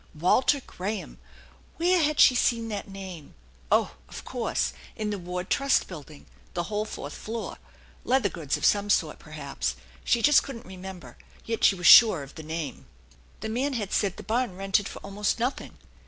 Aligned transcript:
Walter 0.15 0.61
Graham! 0.65 1.19
Where 1.77 2.01
had 2.01 2.19
she 2.19 2.33
seen 2.33 2.69
that 2.69 2.89
name? 2.89 3.35
Oh, 3.71 3.95
of 4.09 4.25
course 4.25 4.73
in 4.95 5.11
the 5.11 5.19
Ward 5.19 5.51
Trust 5.51 5.87
Building, 5.87 6.25
the 6.55 6.63
whole 6.63 6.85
fourth 6.85 7.13
floor. 7.13 7.57
Leather 8.03 8.27
goods 8.27 8.57
of 8.57 8.65
some 8.65 8.89
sort, 8.89 9.19
perhaps, 9.19 9.75
she 10.03 10.23
couldn't 10.23 10.61
just 10.63 10.69
remember; 10.69 11.19
yet 11.45 11.63
she 11.63 11.75
was 11.75 11.85
sure 11.85 12.23
of 12.23 12.33
the 12.33 12.41
name. 12.41 12.87
The 13.41 13.49
man 13.49 13.73
had 13.73 13.93
said 13.93 14.17
the 14.17 14.23
barn 14.23 14.55
rented 14.55 14.87
for 14.89 14.97
almost 15.01 15.37
nothing. 15.37 15.77